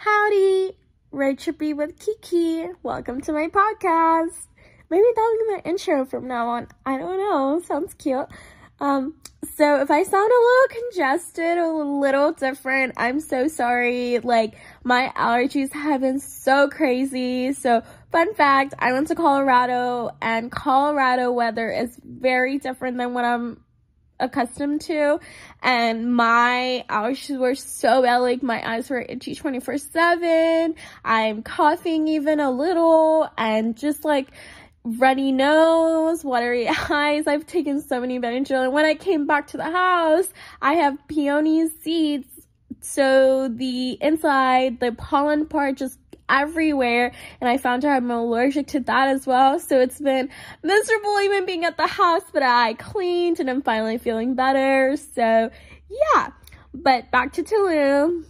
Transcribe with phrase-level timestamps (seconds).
[0.00, 0.76] Howdy,
[1.10, 2.68] Road Trippy with Kiki.
[2.84, 4.46] Welcome to my podcast.
[4.88, 6.68] Maybe that'll be my intro from now on.
[6.86, 7.60] I don't know.
[7.66, 8.28] Sounds cute.
[8.78, 9.16] Um,
[9.56, 14.20] so if I sound a little congested, a little different, I'm so sorry.
[14.20, 17.52] Like, my allergies have been so crazy.
[17.52, 23.24] So, fun fact, I went to Colorado and Colorado weather is very different than what
[23.24, 23.64] I'm
[24.20, 25.20] accustomed to.
[25.62, 28.18] And my allergies were so bad.
[28.18, 30.74] Like my eyes were itchy 24 7
[31.04, 34.28] i'm coughing even a little and just like
[34.84, 37.26] runny nose watery eyes.
[37.26, 40.28] I've taken so many benadryl and when i came back to the house
[40.62, 42.28] i have peony seeds.
[42.80, 48.80] So the inside the pollen part just everywhere and I found out I'm allergic to
[48.80, 49.58] that as well.
[49.58, 50.28] So it's been
[50.62, 54.96] miserable even being at the house, but I cleaned and I'm finally feeling better.
[54.96, 55.50] So
[55.90, 56.28] yeah,
[56.74, 58.24] but back to Tulum.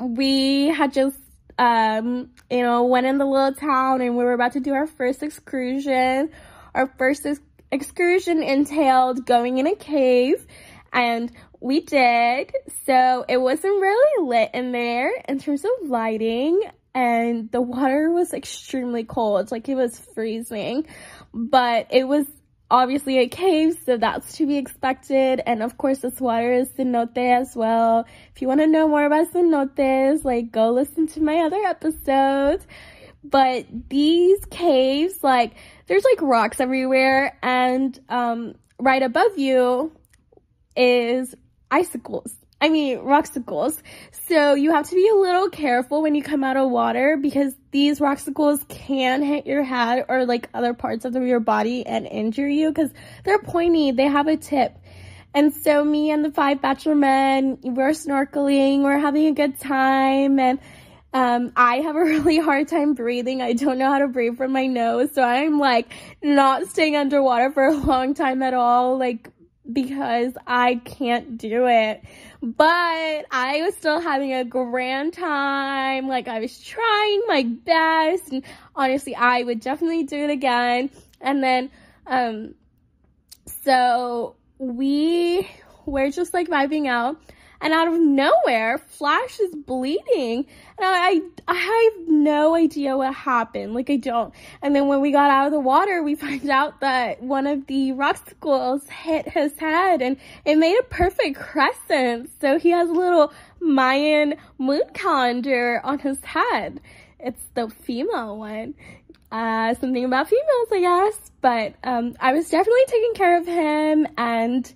[0.00, 1.18] We had just,
[1.58, 4.86] um, you know, went in the little town and we were about to do our
[4.86, 6.30] first excursion.
[6.74, 7.40] Our first ex-
[7.72, 10.46] excursion entailed going in a cave
[10.92, 12.52] and we did.
[12.86, 16.60] So it wasn't really lit in there in terms of lighting
[16.98, 19.52] and the water was extremely cold.
[19.52, 20.84] Like it was freezing,
[21.32, 22.26] but it was
[22.68, 25.40] obviously a cave, so that's to be expected.
[25.46, 28.04] And of course, this water is cenote as well.
[28.34, 32.66] If you want to know more about cenotes, like go listen to my other episodes.
[33.22, 35.52] But these caves, like
[35.86, 39.92] there's like rocks everywhere, and um, right above you
[40.76, 41.32] is
[41.70, 42.34] icicles.
[42.60, 43.80] I mean, roxicles.
[44.28, 47.54] So you have to be a little careful when you come out of water because
[47.70, 52.48] these roxicles can hit your head or like other parts of your body and injure
[52.48, 52.90] you because
[53.24, 53.92] they're pointy.
[53.92, 54.76] They have a tip.
[55.34, 60.40] And so me and the five bachelor men, we're snorkeling, we're having a good time
[60.40, 60.58] and
[61.12, 63.40] um, I have a really hard time breathing.
[63.40, 65.12] I don't know how to breathe from my nose.
[65.14, 65.92] So I'm like
[66.22, 68.98] not staying underwater for a long time at all.
[68.98, 69.30] Like
[69.72, 72.02] because I can't do it.
[72.42, 76.08] But I was still having a grand time.
[76.08, 78.32] Like I was trying my best.
[78.32, 80.90] And honestly, I would definitely do it again.
[81.20, 81.70] And then,
[82.06, 82.54] um,
[83.64, 85.48] so we
[85.86, 87.20] were just like vibing out
[87.60, 90.46] and out of nowhere, Flash is bleeding.
[90.78, 93.74] And I, I, have no idea what happened.
[93.74, 94.32] Like, I don't.
[94.62, 97.66] And then when we got out of the water, we find out that one of
[97.66, 102.30] the roxicles hit his head and it made a perfect crescent.
[102.40, 106.80] So he has a little Mayan moon calendar on his head.
[107.18, 108.74] It's the female one.
[109.32, 111.30] Uh, something about females, I guess.
[111.40, 114.72] But, um, I was definitely taking care of him and,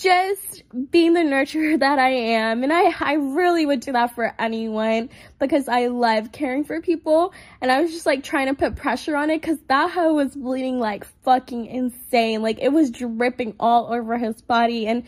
[0.00, 2.62] just being the nurturer that I am.
[2.62, 7.32] And I, I really would do that for anyone because I love caring for people.
[7.60, 10.34] And I was just like trying to put pressure on it because that hoe was
[10.34, 12.42] bleeding like fucking insane.
[12.42, 14.86] Like it was dripping all over his body.
[14.86, 15.04] And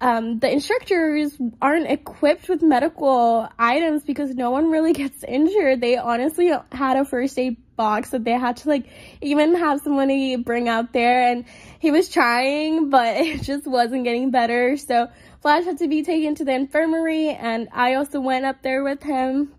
[0.00, 5.80] um, the instructors aren't equipped with medical items because no one really gets injured.
[5.80, 8.86] They honestly had a first aid box that they had to like
[9.20, 11.44] even have somebody bring out there and
[11.80, 14.76] he was trying, but it just wasn't getting better.
[14.76, 15.08] So
[15.40, 19.02] Flash had to be taken to the infirmary and I also went up there with
[19.02, 19.52] him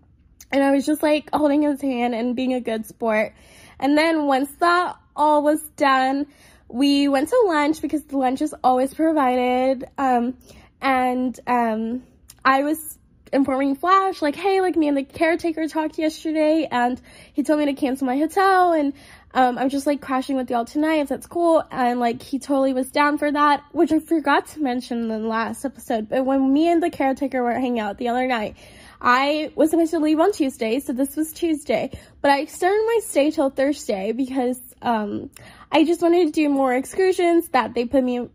[0.50, 3.34] and I was just like holding his hand and being a good sport.
[3.78, 6.26] And then once that all was done,
[6.68, 9.84] we went to lunch because the lunch is always provided.
[9.98, 10.38] Um,
[10.80, 12.04] and um,
[12.42, 12.98] I was
[13.34, 17.00] informing Flash, like, hey, like me and the caretaker talked yesterday, and
[17.32, 18.92] he told me to cancel my hotel, and
[19.34, 21.62] um, I'm just like crashing with y'all tonight if that's cool.
[21.70, 25.18] And like he totally was down for that, which I forgot to mention in the
[25.18, 26.08] last episode.
[26.08, 28.56] But when me and the caretaker were hanging out the other night,
[29.00, 31.90] I was supposed to leave on Tuesday, so this was Tuesday,
[32.22, 35.30] but I extended my stay till Thursday because um,
[35.70, 38.28] I just wanted to do more excursions that they put me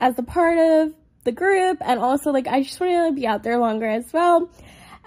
[0.00, 0.94] as a part of
[1.28, 4.48] the group, and also like I just wanted to be out there longer as well.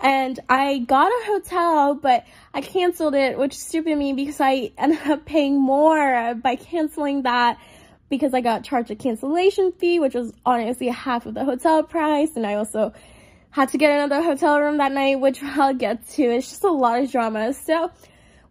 [0.03, 4.71] And I got a hotel, but I canceled it, which is stupid me because I
[4.77, 7.59] ended up paying more by canceling that
[8.09, 12.35] because I got charged a cancellation fee, which was honestly half of the hotel price,
[12.35, 12.93] and I also
[13.49, 16.23] had to get another hotel room that night, which I'll get to.
[16.23, 17.53] It's just a lot of drama.
[17.53, 17.91] So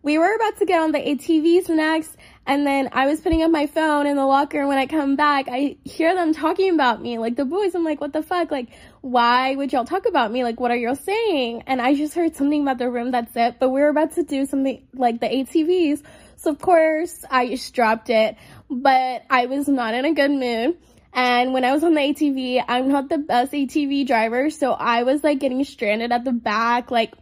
[0.03, 2.17] we were about to get on the ATVs next,
[2.51, 5.15] and then I was putting up my phone in the locker, and when I come
[5.15, 7.77] back, I hear them talking about me, like the boys.
[7.77, 8.51] I'm like, what the fuck?
[8.51, 8.71] Like,
[9.03, 10.43] why would y'all talk about me?
[10.43, 11.63] Like, what are y'all saying?
[11.69, 13.61] And I just heard something about the room, that's it.
[13.61, 16.03] But we were about to do something like the ATVs.
[16.39, 18.35] So of course, I just dropped it,
[18.69, 20.77] but I was not in a good mood.
[21.13, 25.05] And when I was on the ATV, I'm not the best ATV driver, so I
[25.05, 27.15] was like getting stranded at the back, like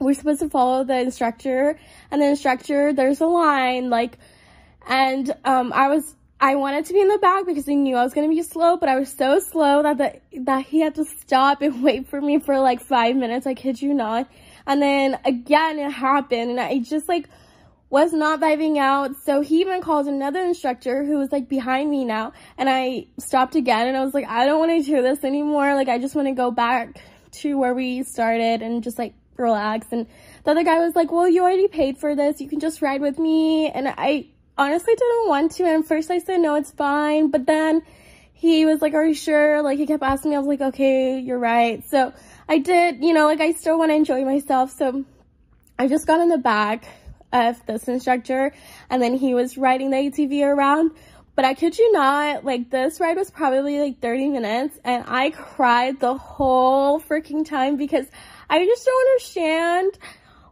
[0.00, 1.78] we're supposed to follow the instructor
[2.10, 4.18] and the instructor, there's a line like,
[4.86, 8.04] and, um, I was, I wanted to be in the back because I knew I
[8.04, 10.94] was going to be slow, but I was so slow that the, that he had
[10.96, 13.46] to stop and wait for me for like five minutes.
[13.46, 14.28] I kid you not.
[14.66, 17.28] And then again, it happened and I just like,
[17.88, 19.12] was not vibing out.
[19.24, 22.32] So he even called another instructor who was like behind me now.
[22.58, 25.74] And I stopped again and I was like, I don't want to do this anymore.
[25.74, 27.00] Like, I just want to go back
[27.32, 29.86] to where we started and just like relax.
[29.92, 30.06] And
[30.44, 32.40] the other guy was like, well, you already paid for this.
[32.40, 33.70] You can just ride with me.
[33.70, 34.26] And I
[34.58, 35.64] honestly didn't want to.
[35.64, 37.30] And first I said, no, it's fine.
[37.30, 37.82] But then
[38.32, 39.62] he was like, are you sure?
[39.62, 40.36] Like he kept asking me.
[40.36, 41.82] I was like, okay, you're right.
[41.88, 42.12] So
[42.48, 44.70] I did, you know, like I still want to enjoy myself.
[44.70, 45.04] So
[45.78, 46.84] I just got in the back
[47.32, 48.52] of this instructor
[48.88, 50.92] and then he was riding the ATV around.
[51.34, 55.30] But I kid you not, like this ride was probably like 30 minutes and I
[55.30, 58.06] cried the whole freaking time because
[58.48, 59.98] I just don't understand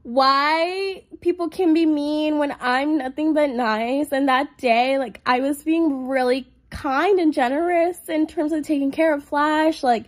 [0.05, 4.13] why people can be mean when I'm nothing but nice.
[4.13, 8.91] And that day, like I was being really kind and generous in terms of taking
[8.91, 10.05] care of Flash, like,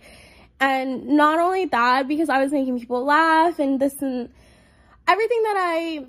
[0.59, 4.29] and not only that, because I was making people laugh and this and
[5.07, 6.05] everything that I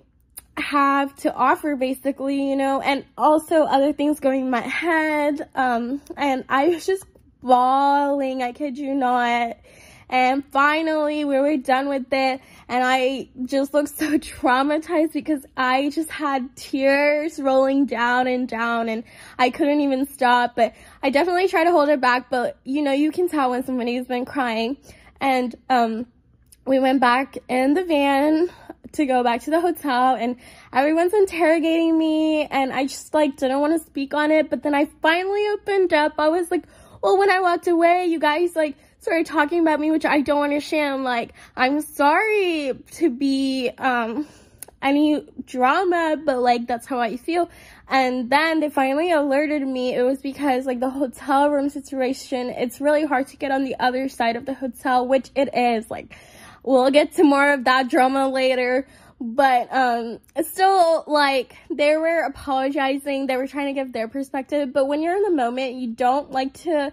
[0.60, 5.48] have to offer basically, you know, and also other things going in my head.
[5.54, 7.04] Um, and I was just
[7.42, 9.56] bawling, I kid you not.
[10.10, 12.40] And finally, we were done with it.
[12.68, 18.88] And I just looked so traumatized because I just had tears rolling down and down
[18.88, 19.04] and
[19.38, 20.56] I couldn't even stop.
[20.56, 22.30] But I definitely try to hold it back.
[22.30, 24.76] But you know, you can tell when somebody's been crying.
[25.20, 26.06] And, um,
[26.64, 28.50] we went back in the van
[28.92, 30.36] to go back to the hotel and
[30.72, 34.50] everyone's interrogating me and I just like didn't want to speak on it.
[34.50, 36.14] But then I finally opened up.
[36.18, 36.64] I was like,
[37.02, 40.42] well, when I walked away, you guys like started talking about me, which I don't
[40.42, 41.04] understand.
[41.04, 44.26] Like, I'm sorry to be, um,
[44.80, 47.50] any drama, but like that's how I feel.
[47.88, 49.94] And then they finally alerted me.
[49.94, 53.76] It was because like the hotel room situation, it's really hard to get on the
[53.78, 55.90] other side of the hotel, which it is.
[55.90, 56.16] Like
[56.62, 58.86] we'll get to more of that drama later.
[59.20, 64.86] But um still like they were apologizing, they were trying to give their perspective, but
[64.86, 66.92] when you're in the moment, you don't like to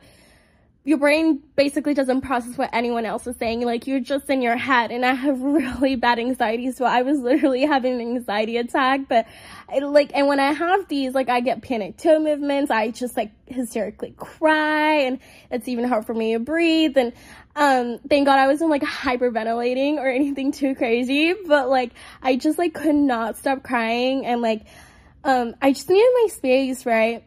[0.86, 3.62] your brain basically doesn't process what anyone else is saying.
[3.62, 6.72] Like you're just in your head and I have really bad anxiety.
[6.72, 9.26] So I was literally having an anxiety attack, but
[9.68, 12.70] I, like, and when I have these, like I get panic toe movements.
[12.70, 16.96] I just like hysterically cry and it's even hard for me to breathe.
[16.98, 17.14] And,
[17.56, 22.60] um, thank God I wasn't like hyperventilating or anything too crazy, but like I just
[22.60, 24.68] like could not stop crying and like,
[25.24, 27.24] um, I just needed my space, right?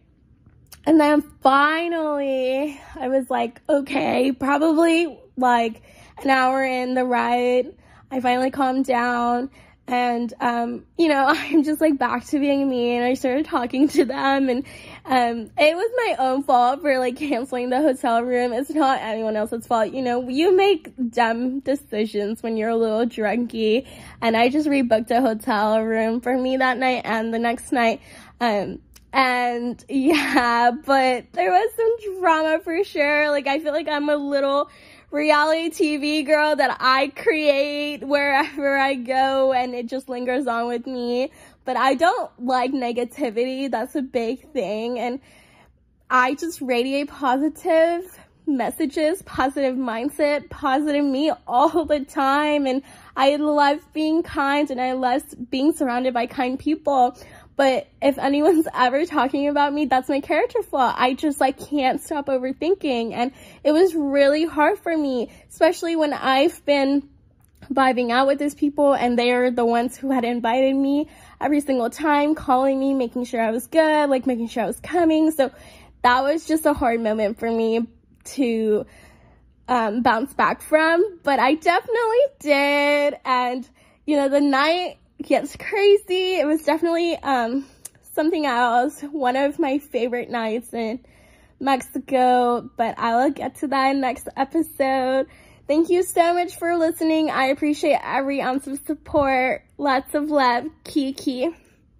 [0.86, 5.82] And then finally, I was like, okay, probably like
[6.22, 7.74] an hour in the ride,
[8.10, 9.50] I finally calmed down.
[9.86, 13.88] And um, you know i'm just like back to being me and i started talking
[13.88, 14.66] to them and
[15.06, 18.52] um, it was my own fault for like canceling the hotel room.
[18.52, 19.94] It's not anyone else's fault.
[19.94, 23.86] You know you make dumb decisions when you're a little drunky
[24.20, 28.02] and i just rebooked a hotel room for me that night and the next night.
[28.40, 28.80] Um,
[29.12, 33.30] and yeah, but there was some drama for sure.
[33.30, 34.70] Like, I feel like I'm a little
[35.10, 40.86] reality TV girl that I create wherever I go and it just lingers on with
[40.86, 41.32] me.
[41.64, 43.70] But I don't like negativity.
[43.70, 44.98] That's a big thing.
[44.98, 45.20] And
[46.10, 52.66] I just radiate positive messages, positive mindset, positive me all the time.
[52.66, 52.82] And
[53.16, 57.16] I love being kind and I love being surrounded by kind people.
[57.58, 60.94] But if anyone's ever talking about me, that's my character flaw.
[60.96, 63.12] I just like can't stop overthinking.
[63.12, 63.32] And
[63.64, 67.08] it was really hard for me, especially when I've been
[67.70, 71.08] vibing out with these people and they're the ones who had invited me
[71.40, 74.78] every single time, calling me, making sure I was good, like making sure I was
[74.78, 75.32] coming.
[75.32, 75.50] So
[76.02, 77.88] that was just a hard moment for me
[78.36, 78.86] to
[79.66, 83.16] um, bounce back from, but I definitely did.
[83.24, 83.68] And,
[84.06, 86.36] you know, the night gets crazy.
[86.36, 87.66] It was definitely um,
[88.14, 89.00] something else.
[89.02, 91.00] One of my favorite nights in
[91.60, 95.26] Mexico, but I will get to that next episode.
[95.66, 97.30] Thank you so much for listening.
[97.30, 99.62] I appreciate every ounce of support.
[99.76, 100.64] Lots of love.
[100.84, 101.50] Kiki.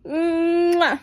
[0.06, 1.00] Mwah.